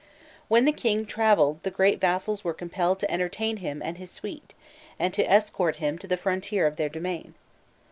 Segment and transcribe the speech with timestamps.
[0.47, 4.55] When the king travelled, the great vassals were compelled to entertain him and his suite,
[4.97, 7.35] and to escort him to the frontier of their domain.